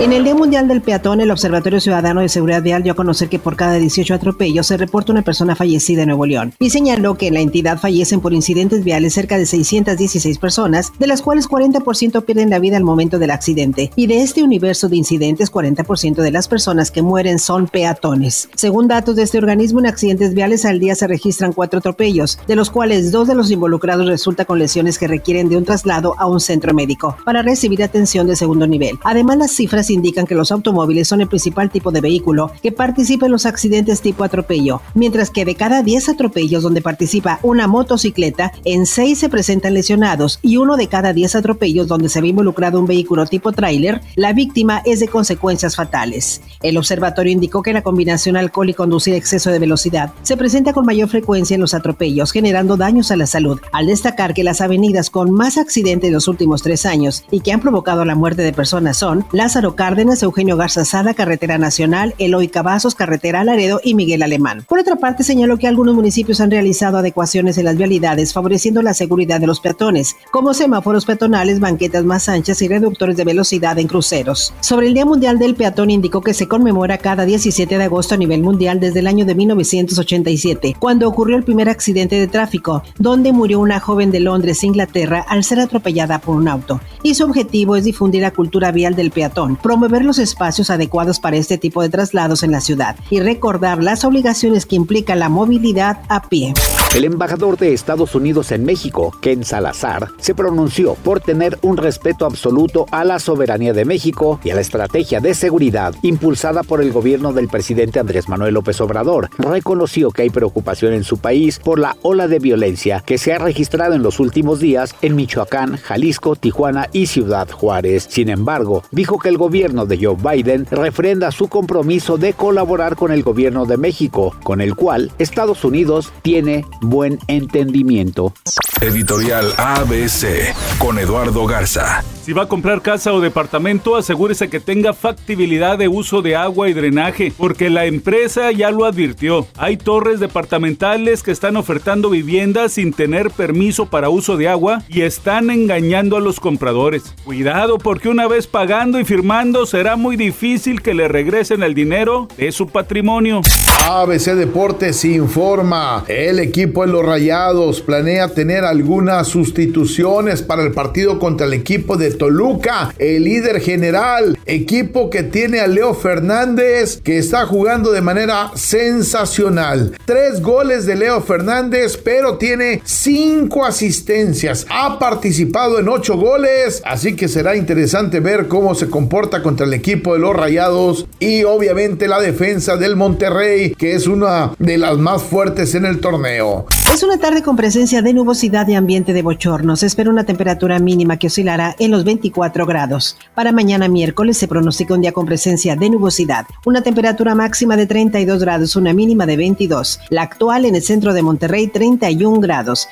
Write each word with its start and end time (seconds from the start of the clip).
En 0.00 0.12
el 0.12 0.24
Día 0.24 0.34
Mundial 0.34 0.66
del 0.66 0.82
Peatón, 0.82 1.20
el 1.20 1.30
Observatorio 1.30 1.80
Ciudadano 1.80 2.20
de 2.20 2.28
Seguridad 2.28 2.62
Vial 2.62 2.82
dio 2.82 2.92
a 2.92 2.96
conocer 2.96 3.28
que 3.28 3.38
por 3.38 3.56
cada 3.56 3.74
18 3.74 4.12
atropellos 4.12 4.66
se 4.66 4.76
reporta 4.76 5.12
una 5.12 5.22
persona 5.22 5.54
fallecida 5.54 6.02
en 6.02 6.08
Nuevo 6.08 6.26
León 6.26 6.52
y 6.58 6.70
señaló 6.70 7.16
que 7.16 7.28
en 7.28 7.34
la 7.34 7.40
entidad 7.40 7.78
fallecen 7.78 8.20
por 8.20 8.32
incidentes 8.32 8.82
viales 8.82 9.14
cerca 9.14 9.38
de 9.38 9.46
616 9.46 10.38
personas, 10.38 10.92
de 10.98 11.06
las 11.06 11.22
cuales 11.22 11.48
40% 11.48 12.24
pierden 12.24 12.50
la 12.50 12.58
vida 12.58 12.76
al 12.76 12.82
momento 12.82 13.20
del 13.20 13.30
accidente. 13.30 13.92
Y 13.94 14.08
de 14.08 14.22
este 14.22 14.42
universo 14.42 14.88
de 14.88 14.96
incidentes, 14.96 15.50
40% 15.50 16.16
de 16.16 16.30
las 16.32 16.48
personas 16.48 16.90
que 16.90 17.02
mueren 17.02 17.38
son 17.38 17.68
peatones. 17.68 18.50
Según 18.56 18.88
datos 18.88 19.14
de 19.14 19.22
este 19.22 19.38
organismo, 19.38 19.78
en 19.78 19.86
accidentes 19.86 20.34
viales 20.34 20.64
al 20.64 20.80
día 20.80 20.96
se 20.96 21.06
registran 21.06 21.52
cuatro 21.52 21.78
atropellos, 21.78 22.40
de 22.48 22.56
los 22.56 22.68
cuales 22.68 23.12
dos 23.12 23.28
de 23.28 23.36
los 23.36 23.50
involucrados 23.50 24.06
resulta 24.06 24.44
con 24.44 24.58
lesiones 24.58 24.98
que 24.98 25.06
requieren 25.06 25.48
de 25.48 25.56
un 25.56 25.64
traslado 25.64 26.14
a 26.18 26.26
un 26.26 26.40
centro 26.40 26.74
médico 26.74 27.16
para 27.24 27.42
recibir 27.42 27.82
atención 27.82 28.26
de 28.26 28.34
segundo 28.34 28.66
nivel. 28.66 28.98
Además, 29.04 29.38
las 29.38 29.52
cifras 29.52 29.83
indican 29.90 30.26
que 30.26 30.34
los 30.34 30.52
automóviles 30.52 31.08
son 31.08 31.20
el 31.20 31.28
principal 31.28 31.70
tipo 31.70 31.90
de 31.90 32.00
vehículo 32.00 32.50
que 32.62 32.72
participa 32.72 33.26
en 33.26 33.32
los 33.32 33.46
accidentes 33.46 34.00
tipo 34.00 34.24
atropello, 34.24 34.80
mientras 34.94 35.30
que 35.30 35.44
de 35.44 35.54
cada 35.54 35.82
10 35.82 36.10
atropellos 36.10 36.62
donde 36.62 36.82
participa 36.82 37.40
una 37.42 37.66
motocicleta, 37.66 38.52
en 38.64 38.86
6 38.86 39.18
se 39.18 39.28
presentan 39.28 39.74
lesionados 39.74 40.38
y 40.42 40.56
uno 40.56 40.76
de 40.76 40.88
cada 40.88 41.12
10 41.12 41.36
atropellos 41.36 41.88
donde 41.88 42.08
se 42.08 42.20
ve 42.20 42.28
involucrado 42.28 42.80
un 42.80 42.86
vehículo 42.86 43.26
tipo 43.26 43.52
tráiler, 43.52 44.00
la 44.14 44.32
víctima 44.32 44.82
es 44.84 45.00
de 45.00 45.08
consecuencias 45.08 45.76
fatales. 45.76 46.40
El 46.62 46.76
observatorio 46.76 47.32
indicó 47.32 47.62
que 47.62 47.72
la 47.72 47.82
combinación 47.82 48.36
alcohol 48.36 48.70
y 48.70 48.74
conducir 48.74 49.14
exceso 49.14 49.50
de 49.50 49.58
velocidad 49.58 50.12
se 50.22 50.36
presenta 50.36 50.72
con 50.72 50.86
mayor 50.86 51.08
frecuencia 51.08 51.54
en 51.54 51.60
los 51.60 51.74
atropellos, 51.74 52.32
generando 52.32 52.76
daños 52.76 53.10
a 53.10 53.16
la 53.16 53.26
salud, 53.26 53.60
al 53.72 53.86
destacar 53.86 54.34
que 54.34 54.44
las 54.44 54.60
avenidas 54.60 55.10
con 55.10 55.30
más 55.30 55.58
accidentes 55.58 56.08
en 56.08 56.14
los 56.14 56.28
últimos 56.28 56.62
tres 56.62 56.86
años 56.86 57.24
y 57.30 57.40
que 57.40 57.52
han 57.52 57.60
provocado 57.60 58.04
la 58.04 58.14
muerte 58.14 58.42
de 58.42 58.52
personas 58.52 58.96
son 58.96 59.24
Lázaro 59.32 59.73
Cárdenas, 59.74 60.22
Eugenio 60.22 60.56
Garza 60.56 60.84
Sada, 60.84 61.14
Carretera 61.14 61.58
Nacional, 61.58 62.14
Eloy 62.18 62.48
Cavazos, 62.48 62.94
Carretera 62.94 63.44
Laredo 63.44 63.80
y 63.82 63.94
Miguel 63.94 64.22
Alemán. 64.22 64.64
Por 64.68 64.78
otra 64.78 64.96
parte, 64.96 65.24
señaló 65.24 65.58
que 65.58 65.66
algunos 65.66 65.94
municipios 65.94 66.40
han 66.40 66.50
realizado 66.50 66.98
adecuaciones 66.98 67.58
en 67.58 67.64
las 67.64 67.76
vialidades 67.76 68.32
favoreciendo 68.32 68.82
la 68.82 68.94
seguridad 68.94 69.40
de 69.40 69.46
los 69.46 69.60
peatones, 69.60 70.16
como 70.30 70.54
semáforos 70.54 71.04
peatonales, 71.04 71.60
banquetas 71.60 72.04
más 72.04 72.28
anchas 72.28 72.62
y 72.62 72.68
reductores 72.68 73.16
de 73.16 73.24
velocidad 73.24 73.78
en 73.78 73.88
cruceros. 73.88 74.54
Sobre 74.60 74.86
el 74.86 74.94
Día 74.94 75.04
Mundial 75.04 75.38
del 75.38 75.54
Peatón 75.54 75.90
indicó 75.90 76.20
que 76.20 76.34
se 76.34 76.48
conmemora 76.48 76.98
cada 76.98 77.24
17 77.24 77.76
de 77.78 77.84
agosto 77.84 78.14
a 78.14 78.18
nivel 78.18 78.42
mundial 78.42 78.80
desde 78.80 79.00
el 79.00 79.06
año 79.06 79.24
de 79.24 79.34
1987, 79.34 80.76
cuando 80.78 81.08
ocurrió 81.08 81.36
el 81.36 81.44
primer 81.44 81.68
accidente 81.68 82.16
de 82.16 82.26
tráfico, 82.26 82.82
donde 82.98 83.32
murió 83.32 83.60
una 83.60 83.80
joven 83.80 84.10
de 84.10 84.20
Londres, 84.20 84.64
Inglaterra, 84.64 85.24
al 85.28 85.44
ser 85.44 85.60
atropellada 85.60 86.18
por 86.18 86.36
un 86.36 86.48
auto. 86.48 86.80
Y 87.02 87.14
su 87.14 87.24
objetivo 87.24 87.76
es 87.76 87.84
difundir 87.84 88.22
la 88.22 88.30
cultura 88.30 88.72
vial 88.72 88.94
del 88.94 89.10
peatón, 89.10 89.56
promover 89.64 90.04
los 90.04 90.18
espacios 90.18 90.68
adecuados 90.68 91.20
para 91.20 91.38
este 91.38 91.56
tipo 91.56 91.80
de 91.80 91.88
traslados 91.88 92.42
en 92.42 92.52
la 92.52 92.60
ciudad 92.60 92.96
y 93.08 93.20
recordar 93.20 93.82
las 93.82 94.04
obligaciones 94.04 94.66
que 94.66 94.76
implica 94.76 95.16
la 95.16 95.30
movilidad 95.30 96.02
a 96.10 96.28
pie. 96.28 96.52
El 96.94 97.02
embajador 97.02 97.58
de 97.58 97.72
Estados 97.72 98.14
Unidos 98.14 98.52
en 98.52 98.64
México, 98.64 99.10
Ken 99.20 99.44
Salazar, 99.44 100.12
se 100.18 100.32
pronunció 100.32 100.94
por 100.94 101.18
tener 101.18 101.58
un 101.60 101.76
respeto 101.76 102.24
absoluto 102.24 102.86
a 102.92 103.02
la 103.04 103.18
soberanía 103.18 103.72
de 103.72 103.84
México 103.84 104.38
y 104.44 104.50
a 104.50 104.54
la 104.54 104.60
estrategia 104.60 105.18
de 105.18 105.34
seguridad 105.34 105.92
impulsada 106.02 106.62
por 106.62 106.80
el 106.80 106.92
gobierno 106.92 107.32
del 107.32 107.48
presidente 107.48 107.98
Andrés 107.98 108.28
Manuel 108.28 108.54
López 108.54 108.80
Obrador. 108.80 109.28
Reconoció 109.38 110.12
que 110.12 110.22
hay 110.22 110.30
preocupación 110.30 110.92
en 110.92 111.02
su 111.02 111.18
país 111.18 111.58
por 111.58 111.80
la 111.80 111.96
ola 112.02 112.28
de 112.28 112.38
violencia 112.38 113.02
que 113.04 113.18
se 113.18 113.32
ha 113.32 113.38
registrado 113.38 113.94
en 113.94 114.04
los 114.04 114.20
últimos 114.20 114.60
días 114.60 114.94
en 115.02 115.16
Michoacán, 115.16 115.78
Jalisco, 115.78 116.36
Tijuana 116.36 116.90
y 116.92 117.06
Ciudad 117.06 117.50
Juárez. 117.50 118.06
Sin 118.08 118.28
embargo, 118.28 118.84
dijo 118.92 119.18
que 119.18 119.30
el 119.30 119.36
gobierno 119.36 119.84
de 119.84 119.98
Joe 120.00 120.14
Biden 120.14 120.64
refrenda 120.70 121.32
su 121.32 121.48
compromiso 121.48 122.18
de 122.18 122.34
colaborar 122.34 122.94
con 122.94 123.10
el 123.10 123.24
gobierno 123.24 123.66
de 123.66 123.78
México, 123.78 124.32
con 124.44 124.60
el 124.60 124.76
cual 124.76 125.10
Estados 125.18 125.64
Unidos 125.64 126.12
tiene 126.22 126.64
buen 126.84 127.18
entendimiento. 127.26 128.32
Editorial 128.80 129.52
ABC 129.56 130.54
con 130.78 130.98
Eduardo 130.98 131.46
Garza. 131.46 132.04
Si 132.24 132.32
va 132.32 132.44
a 132.44 132.48
comprar 132.48 132.80
casa 132.80 133.12
o 133.12 133.20
departamento, 133.20 133.96
asegúrese 133.96 134.48
que 134.48 134.58
tenga 134.58 134.94
factibilidad 134.94 135.76
de 135.76 135.88
uso 135.88 136.22
de 136.22 136.36
agua 136.36 136.70
y 136.70 136.72
drenaje, 136.72 137.34
porque 137.36 137.68
la 137.68 137.84
empresa 137.84 138.50
ya 138.50 138.70
lo 138.70 138.86
advirtió. 138.86 139.46
Hay 139.58 139.76
torres 139.76 140.20
departamentales 140.20 141.22
que 141.22 141.32
están 141.32 141.58
ofertando 141.58 142.08
viviendas 142.08 142.72
sin 142.72 142.94
tener 142.94 143.30
permiso 143.30 143.90
para 143.90 144.08
uso 144.08 144.38
de 144.38 144.48
agua 144.48 144.82
y 144.88 145.02
están 145.02 145.50
engañando 145.50 146.16
a 146.16 146.20
los 146.20 146.40
compradores. 146.40 147.02
Cuidado 147.26 147.76
porque 147.76 148.08
una 148.08 148.26
vez 148.26 148.46
pagando 148.46 148.98
y 148.98 149.04
firmando 149.04 149.66
será 149.66 149.96
muy 149.96 150.16
difícil 150.16 150.80
que 150.80 150.94
le 150.94 151.08
regresen 151.08 151.62
el 151.62 151.74
dinero 151.74 152.28
de 152.38 152.52
su 152.52 152.68
patrimonio. 152.68 153.42
ABC 153.86 154.34
Deportes 154.34 155.04
informa, 155.04 156.06
el 156.08 156.38
equipo 156.38 156.86
de 156.86 156.92
los 156.92 157.04
Rayados 157.04 157.82
planea 157.82 158.28
tener 158.28 158.64
algunas 158.64 159.28
sustituciones 159.28 160.40
para 160.40 160.62
el 160.62 160.72
partido 160.72 161.18
contra 161.18 161.46
el 161.46 161.52
equipo 161.52 161.98
de 161.98 162.13
Toluca, 162.18 162.94
el 162.98 163.24
líder 163.24 163.60
general, 163.60 164.38
equipo 164.46 165.10
que 165.10 165.22
tiene 165.22 165.60
a 165.60 165.66
Leo 165.66 165.94
Fernández 165.94 167.00
que 167.02 167.18
está 167.18 167.46
jugando 167.46 167.92
de 167.92 168.00
manera 168.00 168.50
sensacional. 168.54 169.96
Tres 170.04 170.40
goles 170.40 170.86
de 170.86 170.96
Leo 170.96 171.20
Fernández, 171.20 171.96
pero 171.96 172.38
tiene 172.38 172.82
cinco 172.84 173.64
asistencias. 173.64 174.66
Ha 174.70 174.98
participado 174.98 175.78
en 175.78 175.88
ocho 175.88 176.16
goles, 176.16 176.82
así 176.84 177.16
que 177.16 177.28
será 177.28 177.56
interesante 177.56 178.20
ver 178.20 178.48
cómo 178.48 178.74
se 178.74 178.88
comporta 178.88 179.42
contra 179.42 179.66
el 179.66 179.74
equipo 179.74 180.14
de 180.14 180.20
los 180.20 180.34
Rayados 180.34 181.06
y 181.18 181.44
obviamente 181.44 182.08
la 182.08 182.20
defensa 182.20 182.76
del 182.76 182.96
Monterrey 182.96 183.74
que 183.76 183.94
es 183.94 184.06
una 184.06 184.52
de 184.58 184.78
las 184.78 184.98
más 184.98 185.22
fuertes 185.22 185.74
en 185.74 185.84
el 185.84 186.00
torneo. 186.00 186.66
Es 186.92 187.02
una 187.02 187.18
tarde 187.18 187.42
con 187.42 187.56
presencia 187.56 188.02
de 188.02 188.14
nubosidad 188.14 188.68
y 188.68 188.74
ambiente 188.74 189.12
de 189.12 189.22
bochorno. 189.22 189.76
Se 189.76 189.86
espera 189.86 190.10
una 190.10 190.24
temperatura 190.24 190.78
mínima 190.78 191.18
que 191.18 191.26
oscilará 191.26 191.74
en 191.78 191.90
los 192.04 192.14
24 192.14 192.66
grados. 192.66 193.16
Para 193.34 193.52
mañana 193.52 193.88
miércoles 193.88 194.36
se 194.36 194.46
pronostica 194.46 194.94
un 194.94 195.00
día 195.00 195.12
con 195.12 195.26
presencia 195.26 195.74
de 195.74 195.90
nubosidad. 195.90 196.46
Una 196.64 196.82
temperatura 196.82 197.34
máxima 197.34 197.76
de 197.76 197.86
32 197.86 198.40
grados, 198.40 198.76
una 198.76 198.92
mínima 198.92 199.26
de 199.26 199.36
22. 199.36 200.00
La 200.10 200.22
actual 200.22 200.66
en 200.66 200.76
el 200.76 200.82
centro 200.82 201.12
de 201.14 201.22
Monterrey, 201.22 201.68
31 201.68 202.40
grados. 202.40 202.88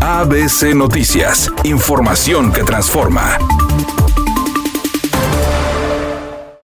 ABC 0.00 0.74
Noticias. 0.74 1.50
Información 1.64 2.52
que 2.52 2.62
transforma. 2.64 3.38